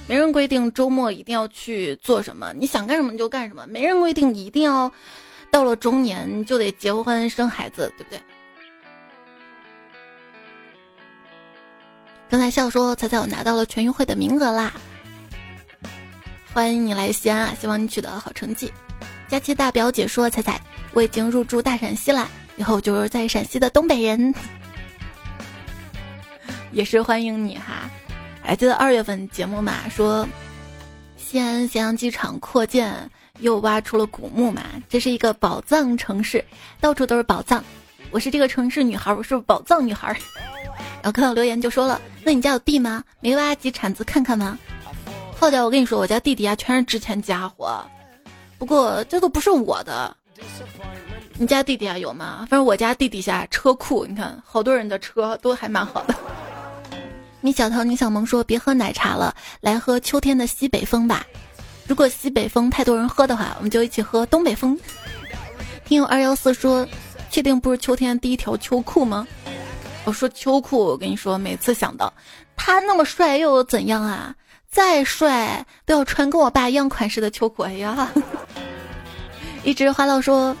[0.06, 3.66] 没人规定周末一定要去做什么，你想干什么就干什么。
[3.66, 4.90] 没人规定一定要
[5.50, 8.20] 到了中年就得结婚生孩子，对不对？
[12.30, 14.72] 刚才笑说彩彩我拿到了全运会的名额啦，
[16.52, 17.54] 欢迎你来西安啊！
[17.58, 18.70] 希望你取得好成绩。
[19.28, 20.60] 佳期大表姐说彩彩
[20.92, 22.28] 我已经入驻大陕西了，
[22.58, 24.34] 以后就是在陕西的东北人，
[26.72, 27.88] 也是欢迎你哈。
[28.42, 29.88] 还记得二月份节目嘛？
[29.88, 30.26] 说
[31.16, 32.92] 西安咸阳机场扩建
[33.38, 34.62] 又挖出了古墓嘛？
[34.88, 36.44] 这是一个宝藏城市，
[36.80, 37.62] 到处都是宝藏。
[38.10, 40.08] 我是这个城市女孩，我是宝藏女孩。
[41.00, 43.04] 然后看到留言就说了：“那你家有地吗？
[43.20, 44.58] 没挖几铲子看看吗？”
[45.38, 47.84] 浩家，我跟你说，我家地底下全是值钱家伙，
[48.58, 50.16] 不过这都不是我的。
[51.40, 52.38] 你家地底下有吗？
[52.50, 56.14] 反正我家地底下车库，你看好多人的车都还蛮好的。
[57.40, 61.24] 你小桃，你小萌说别喝奶茶了，来喝秋天的西北风吧。
[61.86, 64.76] 如果西北风太多人喝的话，我们就一起喝东北风。
[65.84, 66.84] 听友二幺四说，
[67.30, 69.24] 确定不是秋天第一条秋裤吗？
[70.04, 72.12] 我说秋裤，我跟你说，每次想到
[72.56, 74.34] 他那么帅又有怎样啊？
[74.68, 77.62] 再帅都要穿跟我爸一样款式的秋裤。
[77.62, 78.10] 哎呀，
[79.62, 80.54] 一直花到说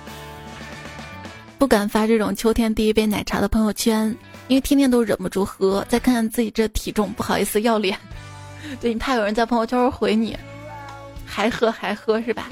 [1.58, 4.16] 不敢发这种秋天第一杯奶茶的朋友圈。
[4.46, 7.98] 因为天天都忍不住喝，再看看自己这体重，不好意思要脸。
[8.80, 10.34] 对你怕有人在朋友圈回你，
[11.26, 12.48] 还喝还喝是吧？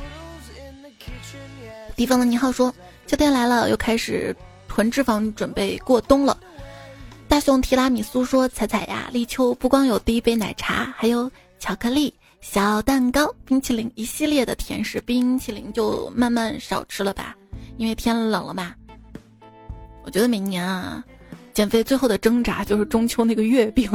[1.95, 2.75] 地方的你好说，
[3.07, 4.37] 秋天来了，又开始
[4.69, 6.37] 囤脂肪，准备过冬了。
[7.29, 15.01] 大熊提拉米苏说：“彩彩呀，立秋不光有第一杯奶茶，还有巧克力、小蛋糕、冰淇淋一系列的甜食。
[15.01, 17.35] 冰淇淋就慢慢少吃了吧，
[17.79, 18.75] 因为天冷了嘛。
[20.07, 21.05] 我觉得每年啊。”
[21.53, 23.91] 减肥最后的挣扎就是中秋那个月饼。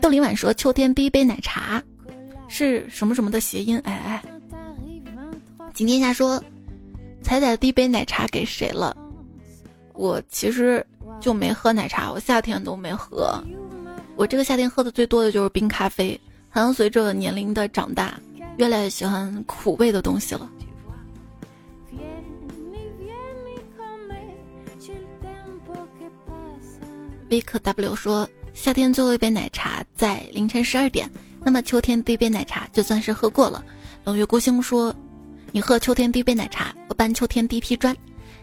[0.00, 1.82] 豆林晚说：“秋天第一杯奶茶
[2.46, 4.22] 是什么什么的谐音？”哎哎。
[5.72, 6.42] 景天下说
[7.22, 8.94] ：“彩彩第一杯奶茶给谁了？”
[9.94, 10.86] 我其实
[11.20, 13.42] 就没喝奶茶，我夏天都没喝。
[14.14, 16.20] 我这个夏天喝的最多的就是冰咖啡。
[16.50, 18.18] 好像随着年龄的长大，
[18.58, 20.50] 越来越喜欢苦味的东西了。
[27.28, 31.10] V 克 W 说：“夏天最后一杯奶茶在凌晨十二点，
[31.44, 33.64] 那么秋天第一杯奶茶就算是喝过了。”
[34.04, 34.94] 冷月孤星说
[35.50, 37.96] ：“你喝秋天第一杯奶茶，我搬秋天第一批砖。”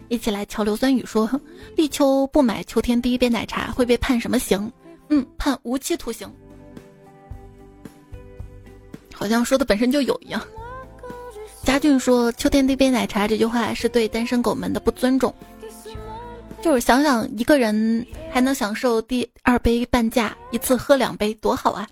[0.10, 1.30] 一起来瞧硫酸雨说
[1.78, 4.72] ：“立秋不买秋天第一杯奶茶会被判什么刑？”
[5.10, 6.30] 嗯，判无期徒刑。
[9.14, 10.42] 好像说的本身就有一样。
[11.64, 15.34] 佳俊说：“秋天第一杯奶茶这句话是对单身狗们的不尊重。”
[16.64, 21.86] 就是想想一个人还能享受第二杯半价，一次喝两杯多好啊！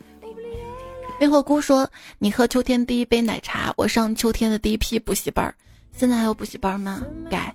[1.20, 1.88] 冰火姑说
[2.20, 5.54] ：“你喝秋天第一杯奶茶，我上秋天的第一批补习班。
[5.92, 7.06] 现在还有补习班吗？
[7.30, 7.54] 改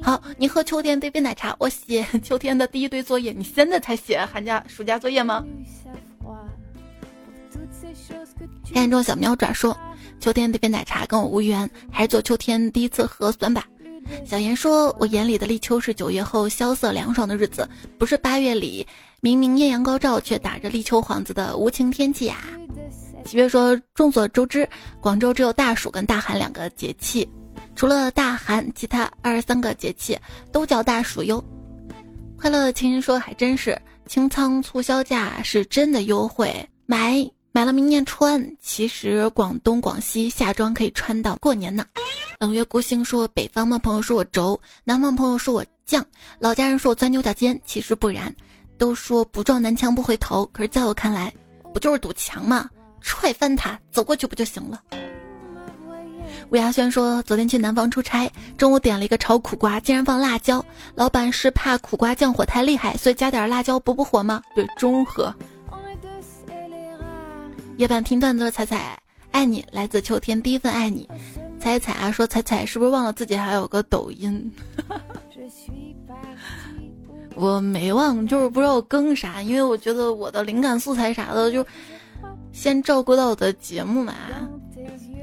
[0.00, 3.32] 好，你喝秋天第一杯奶茶，我写 秋天的第一堆作业。
[3.32, 5.44] 你现在才写寒假暑假作业吗？”
[8.72, 9.76] 黑暗中小喵爪说
[10.20, 13.66] ：“秋天第一杯奶茶跟我无缘，还是做秋天第一次核酸吧。”
[14.24, 18.86] 小严说：“我眼里的立秋是九月后萧瑟凉爽的日子，不是八月里
[19.20, 22.38] 明明艳阳高照却打着立秋幌子的无情天气呀。”
[23.24, 24.68] 七月说：“众所周知，
[25.00, 27.28] 广州只有大暑跟大寒两个节气，
[27.76, 30.18] 除了大寒，其他二十三个节气
[30.50, 31.42] 都叫大暑哟。”
[32.36, 37.24] 快乐情人说：“还真是，清仓促销价是真的优惠，买。”
[37.54, 41.84] 买了明年穿，其实广东、广西夏装可以穿到过年呢。
[42.40, 46.02] 冷月孤星说，北方的朋友说我轴，南方朋友说我犟，
[46.38, 48.34] 老家人说我钻牛角尖，其实不然。
[48.78, 51.32] 都说不撞南墙不回头，可是在我看来，
[51.74, 52.68] 不就是堵墙吗？
[53.02, 54.80] 踹翻它，走过去不就行了？
[56.48, 64.42] 吴亚轩说，昨天去南方出差，中午点了一个炒苦瓜，竟然放辣椒，老板是怕苦瓜降火太厉害，所以加点辣椒补补火吗？
[64.54, 65.32] 对，中和。
[67.78, 68.98] 夜半听段子的彩彩，
[69.30, 71.08] 爱你来自秋天第一份爱你，
[71.58, 74.52] 彩彩啊说彩彩是不是忘了自己还有个抖音？
[77.34, 81.66] 我没忘，就是不知道更啥，因为我觉得我的灵感素材啥的，就
[82.52, 84.14] 先照顾到我的节目嘛。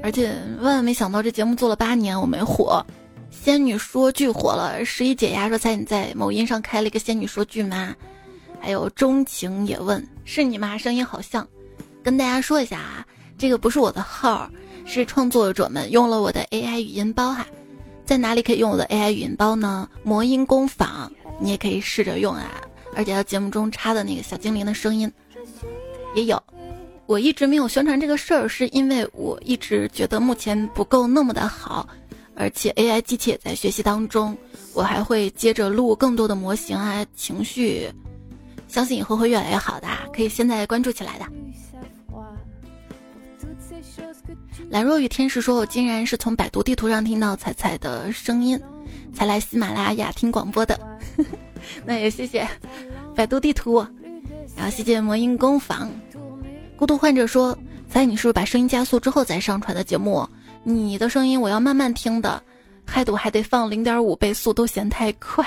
[0.02, 2.84] 而且万万没想到，这节目做了八年，我没火。
[3.30, 7.94] 仙女说剧火了，十一解压说猜你在某音上开了一个仙女说剧吗？
[8.60, 10.76] 还有钟情也问是你吗？
[10.76, 11.46] 声音好像。
[12.02, 14.50] 跟大家说一下啊，这个不是我的号，
[14.84, 17.46] 是创作者们用了我的 AI 语音包哈。
[18.04, 19.88] 在哪里可以用我的 AI 语音包呢？
[20.02, 22.50] 魔音工坊，你也可以试着用啊。
[22.94, 25.10] 而且节目中插的那个小精灵的声音
[26.14, 26.42] 也有。
[27.06, 31.88] 我一直没有宣传这个事儿，是因为我一直觉得目前不够那么的好，
[32.34, 34.36] 而且 AI 机器也在学习当中，
[34.74, 37.88] 我还会接着录更多的模型啊，情绪，
[38.68, 41.26] 相信以后会越来越好的，可以现在关注起来的。
[44.70, 48.58] 兰若雨天使说：“我竟然是从百度地图上听到彩彩的声音，
[49.12, 50.78] 才来喜马拉雅听广播的。
[51.84, 52.48] 那也谢谢
[53.12, 53.84] 百度地图，
[54.56, 55.90] 然后谢谢魔音工坊。”
[56.78, 57.58] 孤独患者说
[57.90, 60.24] ：“猜你是不是把声音加速之后再上传的节目？
[60.62, 62.40] 你的声音我要慢慢听的，
[62.86, 65.44] 嗨度还得放零点五倍速，都嫌太快。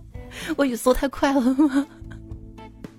[0.58, 1.86] 我语速太快了吗？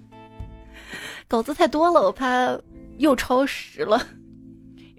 [1.29, 2.57] 稿子太多了，我怕
[2.97, 4.03] 又超时了。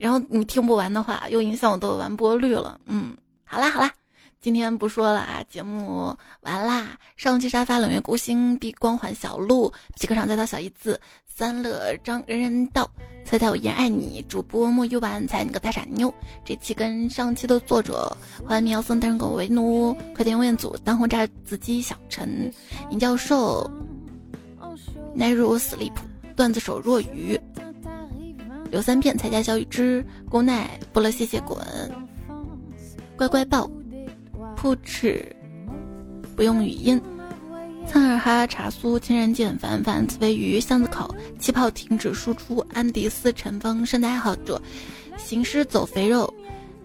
[0.00, 2.80] 然后你听不完的话，又影响我的完播率了。
[2.86, 3.92] 嗯，好啦好啦。”
[4.40, 6.96] 今天不说了啊，节目完啦！
[7.14, 9.70] 上期沙发冷月孤星碧光环小鹿
[10.00, 12.90] 皮克场再到小一字三乐张人人道
[13.22, 16.10] 猜猜我依然爱你主播莫幽晚猜你个大傻妞。
[16.42, 22.50] 这期跟上期的作者欢迎喵森单身狗为奴快点问组当红炸子鸡小陈
[22.88, 23.70] 尹教授
[25.14, 25.92] 奈如 sleep
[26.34, 27.38] 段子手若愚
[28.70, 31.58] 刘三片才家小雨之郭奈波乐谢谢滚
[33.16, 33.70] 乖乖抱。
[34.56, 35.24] 不耻，
[36.36, 37.00] 不用语音。
[37.86, 42.58] 苍耳哈茶苏千人见凡凡紫飞鱼巷子口气泡停止输出。
[42.72, 44.60] 安迪斯陈峰圣诞爱好者
[45.16, 46.32] 行尸走肥肉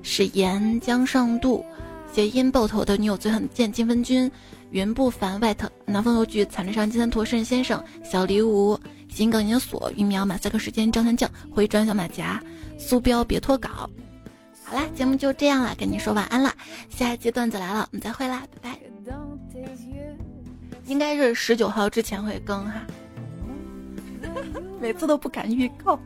[0.01, 1.63] 史岩江上渡
[2.11, 4.31] 谐音爆头的女友最狠见金分君
[4.71, 8.79] 云不凡外特南方邮局惨着上金三驼圣先生小礼物
[9.15, 12.43] 金梗研究所育苗马赛克时间张三将回转小马甲
[12.77, 13.89] 苏彪别脱稿。
[14.65, 16.53] 好啦，节目就这样了，跟你说晚安了。
[16.89, 18.79] 下一期段子来了，我们再会啦，拜拜。
[20.85, 22.81] 应该是十九号之前会更哈，
[24.81, 25.97] 每次都不敢预告。